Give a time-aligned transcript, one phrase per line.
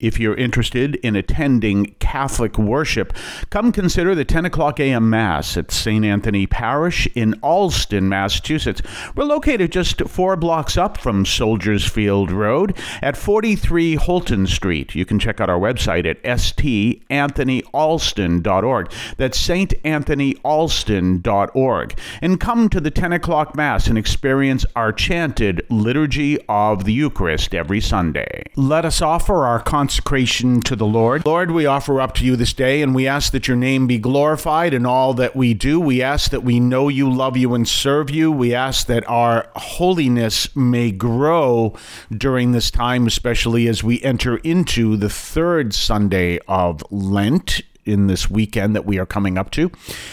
[0.00, 3.12] If you're interested in attending Catholic worship,
[3.50, 5.10] come consider the 10 o'clock a.m.
[5.10, 6.04] Mass at St.
[6.04, 8.80] Anthony Parish in Allston, Massachusetts.
[9.14, 14.94] We're located just four blocks up from Soldiers Field Road at 43 Holton Street.
[14.94, 18.92] You can check out our website at stanthonyalston.org.
[19.18, 21.98] That's stanthonyalston.org.
[22.22, 27.54] And come to the 10 o'clock Mass and experience our chanted Liturgy of the Eucharist
[27.54, 28.44] every Sunday.
[28.56, 29.60] Let us offer our
[29.90, 31.26] consecration to the Lord.
[31.26, 33.98] Lord, we offer up to you this day, and we ask that your name be
[33.98, 35.80] glorified in all that we do.
[35.80, 38.30] We ask that we know you, love you, and serve you.
[38.30, 41.74] We ask that our holiness may grow
[42.16, 48.30] during this time, especially as we enter into the third Sunday of Lent in this
[48.30, 49.70] weekend that we are coming up to.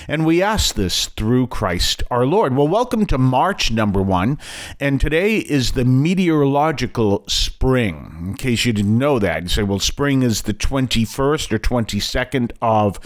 [0.08, 2.56] And we ask this through Christ our Lord.
[2.56, 4.38] Well, welcome to March number one.
[4.80, 8.16] And today is the meteorological spring.
[8.20, 12.52] In case you didn't know that, you say, well, spring is the 21st or 22nd
[12.62, 13.00] of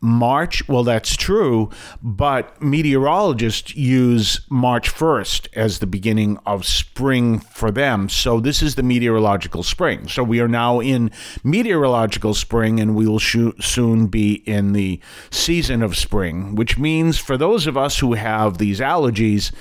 [0.00, 0.68] March.
[0.68, 1.70] Well, that's true,
[2.02, 8.08] but meteorologists use March 1st as the beginning of spring for them.
[8.08, 10.08] So this is the meteorological spring.
[10.08, 11.10] So we are now in
[11.42, 17.38] meteorological spring and we will soon be in the season of spring, which means for
[17.38, 19.52] those of us who have these allergies,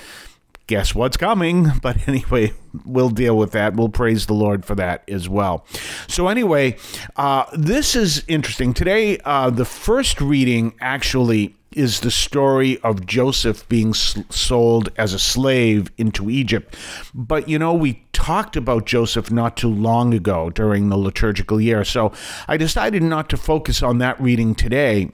[0.68, 1.72] guess what's coming?
[1.82, 2.54] But anyway,
[2.86, 3.76] we'll deal with that.
[3.76, 5.66] We'll praise the Lord for that as well.
[6.08, 6.78] So, anyway,
[7.18, 8.74] uh, this is interesting.
[8.74, 15.20] Today, uh, the first reading actually is the story of Joseph being sold as a
[15.20, 16.76] slave into Egypt.
[17.14, 21.84] But you know, we talked about Joseph not too long ago during the liturgical year.
[21.84, 22.14] So
[22.48, 25.12] I decided not to focus on that reading today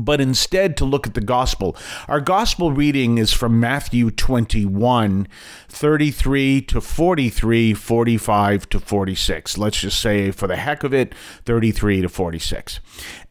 [0.00, 1.76] but instead to look at the gospel.
[2.08, 5.28] Our gospel reading is from Matthew 21,
[5.68, 9.58] 33 to 43, 45 to 46.
[9.58, 12.80] Let's just say, for the heck of it, 33 to 46.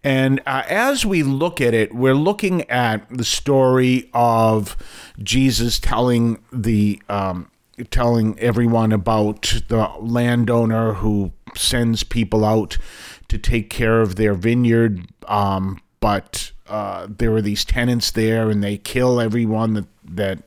[0.03, 4.75] And uh, as we look at it, we're looking at the story of
[5.21, 7.51] Jesus telling the um,
[7.89, 12.77] telling everyone about the landowner who sends people out
[13.27, 15.07] to take care of their vineyard.
[15.27, 20.39] Um, but uh, there are these tenants there, and they kill everyone that that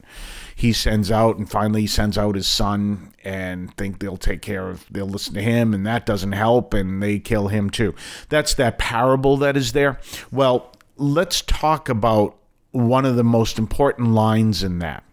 [0.56, 4.68] he sends out, and finally he sends out his son and think they'll take care
[4.68, 7.94] of, they'll listen to him, and that doesn't help, and they kill him too.
[8.28, 9.98] That's that parable that is there.
[10.30, 12.36] Well, let's talk about
[12.70, 15.04] one of the most important lines in that.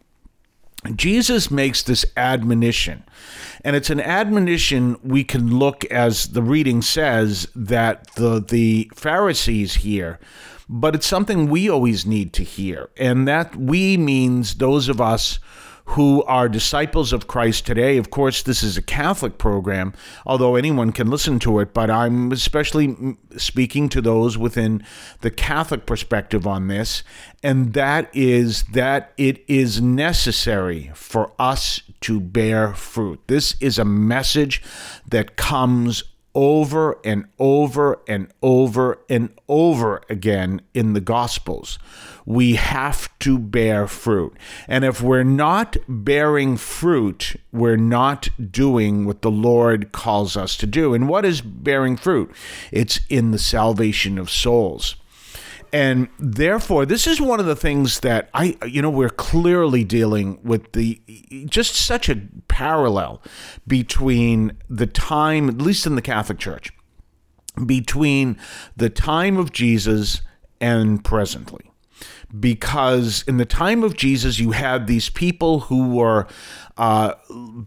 [0.96, 3.04] Jesus makes this admonition,
[3.64, 9.76] and it's an admonition we can look as the reading says that the the Pharisees
[9.76, 10.20] hear,
[10.74, 15.38] but it's something we always need to hear, and that we means those of us
[15.84, 17.98] who are disciples of Christ today.
[17.98, 19.94] Of course, this is a Catholic program,
[20.26, 24.86] although anyone can listen to it, but I'm especially speaking to those within
[25.20, 27.04] the Catholic perspective on this,
[27.44, 33.20] and that is that it is necessary for us to bear fruit.
[33.28, 34.62] This is a message
[35.10, 41.78] that comes over and over and over and over again in the Gospels.
[42.25, 44.38] We have to bear fruit.
[44.68, 50.68] And if we're not bearing fruit, we're not doing what the Lord calls us to
[50.68, 50.94] do.
[50.94, 52.31] And what is bearing fruit?
[52.72, 54.96] It's in the salvation of souls.
[55.74, 60.40] And therefore, this is one of the things that I, you know, we're clearly dealing
[60.44, 61.02] with the
[61.46, 63.22] just such a parallel
[63.66, 66.72] between the time, at least in the Catholic Church,
[67.66, 68.38] between
[68.76, 70.22] the time of Jesus
[70.60, 71.72] and presently.
[72.38, 76.28] Because in the time of Jesus, you had these people who were
[76.78, 77.14] uh,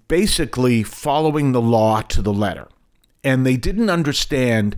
[0.08, 2.68] basically following the law to the letter
[3.24, 4.76] and they didn't understand,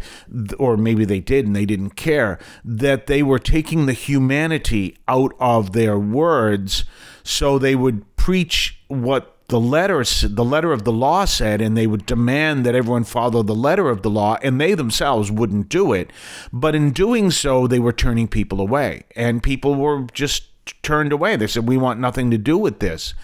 [0.58, 5.32] or maybe they did and they didn't care, that they were taking the humanity out
[5.38, 6.84] of their words
[7.22, 11.86] so they would preach what the letter the letter of the law said and they
[11.86, 15.92] would demand that everyone follow the letter of the law and they themselves wouldn't do
[15.92, 16.12] it.
[16.53, 20.48] But in doing so they were turning people away and people were just
[20.83, 21.36] turned away.
[21.36, 23.15] They said, We want nothing to do with this.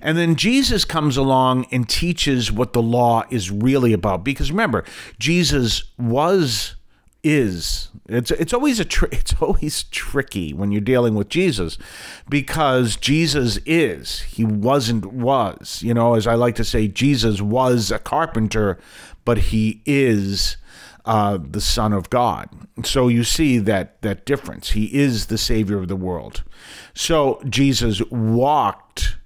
[0.00, 4.24] And then Jesus comes along and teaches what the law is really about.
[4.24, 4.84] Because remember,
[5.18, 6.76] Jesus was
[7.22, 11.76] is it's it's always a tr- it's always tricky when you're dealing with Jesus
[12.28, 17.90] because Jesus is he wasn't was you know as I like to say Jesus was
[17.90, 18.78] a carpenter
[19.26, 20.56] but he is
[21.04, 22.48] uh, the Son of God.
[22.84, 24.70] So you see that that difference.
[24.70, 26.42] He is the Savior of the world.
[26.94, 29.16] So Jesus walked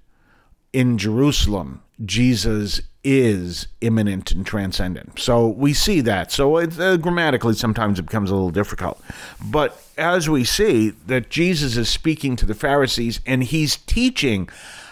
[0.72, 1.82] in Jerusalem.
[2.04, 5.18] Jesus is immanent and transcendent.
[5.20, 6.32] So we see that.
[6.32, 9.00] So it, uh, grammatically, sometimes it becomes a little difficult.
[9.44, 14.48] But as we see that Jesus is speaking to the Pharisees and he's teaching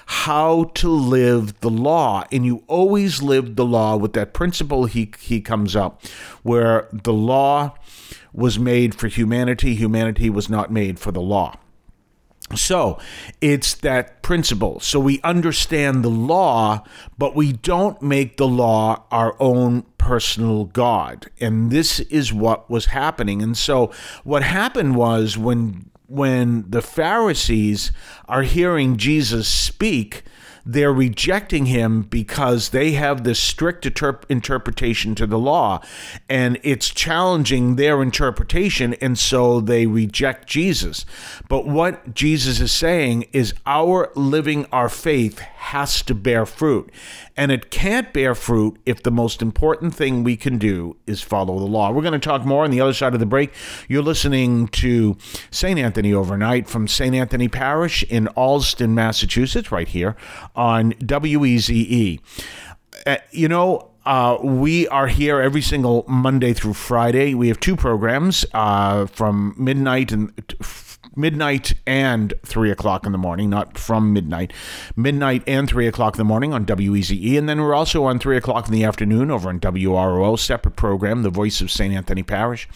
[0.07, 2.25] how to live the law.
[2.31, 6.05] And you always live the law with that principle he, he comes up,
[6.43, 7.75] where the law
[8.33, 11.57] was made for humanity, humanity was not made for the law.
[12.57, 12.99] So
[13.41, 14.81] it's that principle.
[14.81, 16.85] So we understand the law,
[17.17, 21.31] but we don't make the law our own personal God.
[21.41, 23.43] And this is what was happening.
[23.43, 23.91] And so
[24.25, 27.91] what happened was when when the Pharisees
[28.29, 30.25] are hearing Jesus speak,
[30.65, 35.81] they're rejecting him because they have this strict interp- interpretation to the law
[36.29, 41.05] and it's challenging their interpretation and so they reject Jesus.
[41.49, 46.93] But what Jesus is saying is our living our faith has to bear fruit.
[47.37, 51.59] And it can't bear fruit if the most important thing we can do is follow
[51.59, 51.91] the law.
[51.91, 53.53] We're going to talk more on the other side of the break.
[53.89, 55.17] You're listening to
[55.51, 55.79] St.
[55.79, 57.15] Anthony Overnight from St.
[57.15, 60.17] Anthony Parish in Allston, Massachusetts, right here
[60.55, 62.21] on WEZE.
[63.07, 67.35] Uh, you know, uh, we are here every single Monday through Friday.
[67.35, 70.33] We have two programs uh, from midnight and
[71.17, 74.53] midnight and three o'clock in the morning, not from midnight,
[74.97, 77.37] midnight and three o'clock in the morning on WEZE.
[77.39, 81.23] And then we're also on three o'clock in the afternoon over on WROL, separate program,
[81.23, 81.95] The Voice of St.
[81.95, 82.69] Anthony Parish.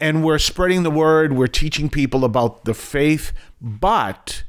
[0.00, 4.44] And we're spreading the word, we're teaching people about the faith, but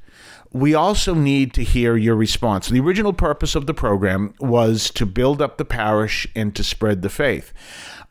[0.52, 2.70] we also need to hear your response.
[2.70, 7.02] The original purpose of the program was to build up the parish and to spread
[7.02, 7.52] the faith.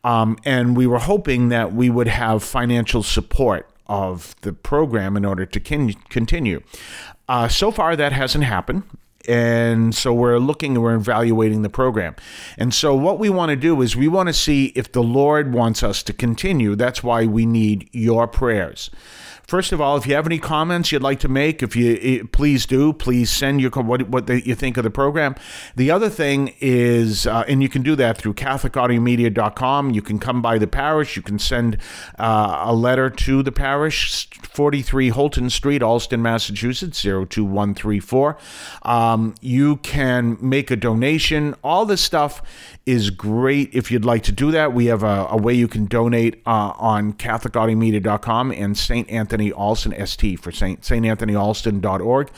[0.03, 5.25] Um, and we were hoping that we would have financial support of the program in
[5.25, 6.61] order to continue.
[7.27, 8.83] Uh, so far, that hasn't happened.
[9.27, 12.15] And so we're looking, we're evaluating the program.
[12.57, 15.53] And so what we want to do is we want to see if the Lord
[15.53, 16.75] wants us to continue.
[16.75, 18.89] That's why we need your prayers.
[19.47, 22.23] First of all, if you have any comments you'd like to make, if you eh,
[22.31, 25.35] please do, please send your what what you think of the program.
[25.75, 29.91] The other thing is, uh, and you can do that through CatholicAudiomedia.com.
[29.91, 31.17] You can come by the parish.
[31.17, 31.77] You can send
[32.17, 38.37] uh, a letter to the parish, 43 Holton Street, Allston, Massachusetts 02134.
[38.83, 41.53] Um, you can make a donation.
[41.63, 42.41] All this stuff
[42.85, 44.73] is great if you'd like to do that.
[44.73, 49.09] We have a, a way you can donate uh, on CatholicAudiomedia.com and St.
[49.09, 50.91] Anthony Alston, ST for St.
[50.91, 52.29] Anthony Alston.org.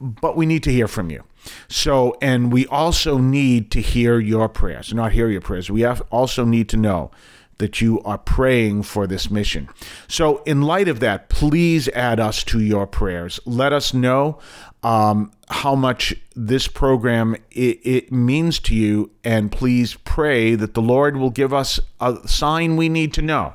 [0.00, 1.24] But we need to hear from you.
[1.68, 5.70] So, and we also need to hear your prayers, not hear your prayers.
[5.70, 7.10] We have also need to know
[7.58, 9.68] that you are praying for this mission.
[10.08, 13.38] So, in light of that, please add us to your prayers.
[13.44, 14.38] Let us know
[14.82, 20.82] um, how much this program it, it, means to you, and please pray that the
[20.82, 23.54] Lord will give us a sign we need to know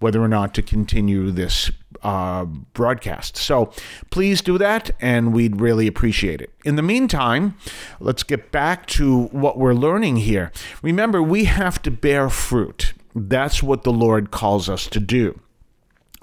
[0.00, 1.70] whether or not to continue this
[2.06, 3.36] uh, broadcast.
[3.36, 3.72] So
[4.10, 6.52] please do that, and we'd really appreciate it.
[6.64, 7.56] In the meantime,
[7.98, 10.52] let's get back to what we're learning here.
[10.82, 12.92] Remember, we have to bear fruit.
[13.12, 15.40] That's what the Lord calls us to do.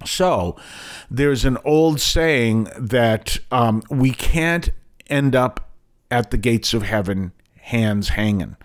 [0.06, 0.56] So,
[1.12, 4.70] there's an old saying that um, we can't
[5.10, 5.70] end up
[6.10, 7.34] at the gates of heaven
[7.64, 8.58] hands hanging.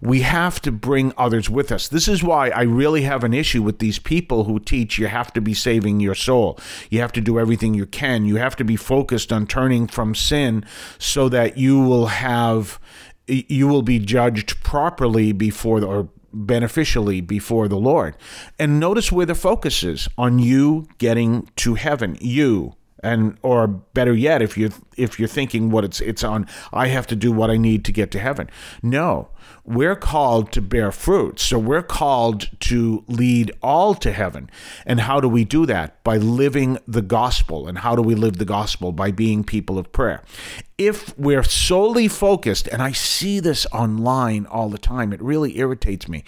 [0.00, 1.88] We have to bring others with us.
[1.88, 5.32] This is why I really have an issue with these people who teach you have
[5.32, 6.58] to be saving your soul.
[6.88, 8.24] You have to do everything you can.
[8.24, 10.64] You have to be focused on turning from sin
[10.98, 12.78] so that you will have
[13.26, 18.16] you will be judged properly before the, or beneficially before the Lord.
[18.58, 22.18] And notice where the focus is on you getting to heaven.
[22.20, 22.74] You
[23.04, 27.06] and or better yet if you if you're thinking what it's it's on I have
[27.08, 28.48] to do what I need to get to heaven.
[28.82, 29.28] No.
[29.66, 31.40] We're called to bear fruit.
[31.40, 34.50] So we're called to lead all to heaven.
[34.84, 36.02] And how do we do that?
[36.04, 37.66] By living the gospel.
[37.66, 38.92] And how do we live the gospel?
[38.92, 40.22] By being people of prayer.
[40.76, 46.08] If we're solely focused, and I see this online all the time, it really irritates
[46.08, 46.24] me.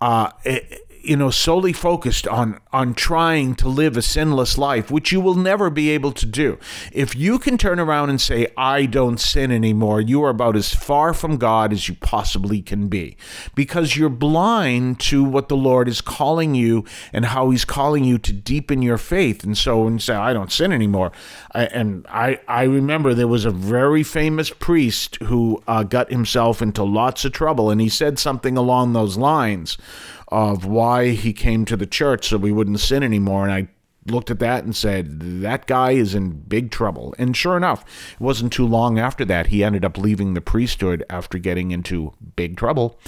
[0.00, 5.10] Uh, it, you know solely focused on on trying to live a sinless life which
[5.10, 6.58] you will never be able to do.
[6.92, 10.74] If you can turn around and say i don't sin anymore you are about as
[10.74, 13.16] far from god as you possibly can be.
[13.54, 18.18] Because you're blind to what the lord is calling you and how he's calling you
[18.18, 19.42] to deepen your faith.
[19.44, 21.10] And so you say i don't sin anymore
[21.52, 26.60] I, and i i remember there was a very famous priest who uh, got himself
[26.60, 29.78] into lots of trouble and he said something along those lines
[30.28, 33.44] of why he came to the church so we wouldn't sin anymore.
[33.44, 33.68] And I
[34.10, 37.14] looked at that and said, that guy is in big trouble.
[37.18, 41.04] And sure enough, it wasn't too long after that he ended up leaving the priesthood
[41.10, 42.98] after getting into big trouble.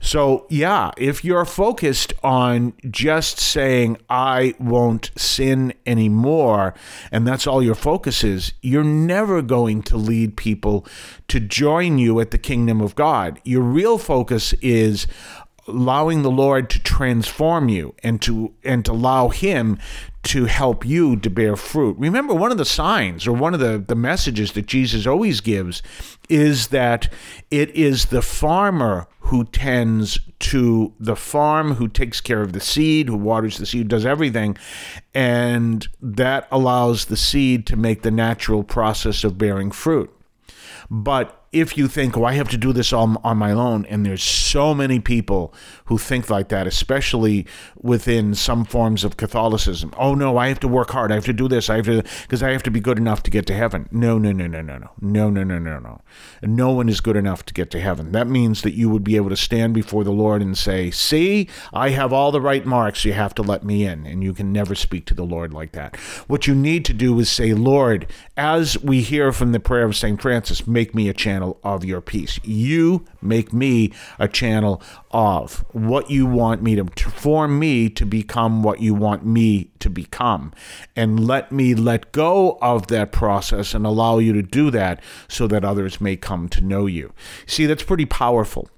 [0.00, 6.74] So, yeah, if you're focused on just saying, I won't sin anymore,
[7.12, 10.86] and that's all your focus is, you're never going to lead people
[11.28, 13.40] to join you at the kingdom of God.
[13.44, 15.06] Your real focus is
[15.68, 19.78] allowing the Lord to transform you and to and to allow him
[20.24, 21.96] to help you to bear fruit.
[21.98, 25.82] Remember one of the signs or one of the, the messages that Jesus always gives
[26.28, 27.10] is that
[27.50, 33.08] it is the farmer who tends to the farm, who takes care of the seed,
[33.08, 34.56] who waters the seed, does everything,
[35.14, 40.10] and that allows the seed to make the natural process of bearing fruit.
[40.90, 44.04] But if you think, oh, I have to do this all on my own, and
[44.04, 45.54] there's so many people
[45.86, 47.46] who think like that, especially
[47.80, 49.94] within some forms of Catholicism.
[49.96, 51.10] Oh no, I have to work hard.
[51.10, 51.70] I have to do this.
[51.70, 53.88] I have to because I have to be good enough to get to heaven.
[53.90, 56.02] No, no, no, no, no, no, no, no, no, no, no.
[56.42, 58.12] No one is good enough to get to heaven.
[58.12, 61.48] That means that you would be able to stand before the Lord and say, "See,
[61.72, 63.06] I have all the right marks.
[63.06, 65.72] You have to let me in." And you can never speak to the Lord like
[65.72, 65.96] that.
[66.26, 69.96] What you need to do is say, "Lord, as we hear from the prayer of
[69.96, 72.40] Saint Francis, make me a channel." Channel of your peace.
[72.42, 78.64] You make me a channel of what you want me to, form me to become
[78.64, 80.52] what you want me to become.
[80.96, 85.46] And let me let go of that process and allow you to do that so
[85.46, 87.12] that others may come to know you.
[87.46, 88.68] See, that's pretty powerful.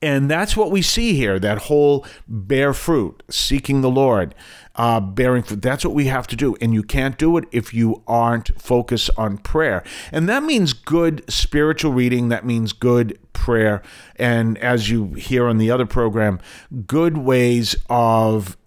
[0.00, 4.34] And that's what we see here that whole bear fruit, seeking the Lord,
[4.78, 5.60] uh, bearing fruit.
[5.60, 6.56] That's what we have to do.
[6.60, 9.82] And you can't do it if you aren't focused on prayer.
[10.12, 13.80] And that means good spiritual reading, that means good prayer,
[14.16, 16.38] and as you hear on the other program,
[16.86, 18.58] good ways of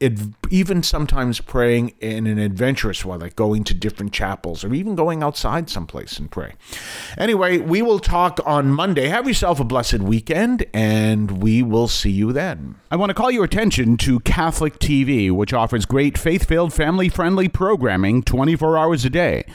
[0.49, 5.21] even sometimes praying in an adventurous way, like going to different chapels or even going
[5.21, 6.53] outside someplace and pray.
[7.17, 9.07] Anyway, we will talk on Monday.
[9.07, 12.75] Have yourself a blessed weekend, and we will see you then.
[12.89, 17.09] I want to call your attention to Catholic TV, which offers great faith filled, family
[17.09, 19.45] friendly programming 24 hours a day.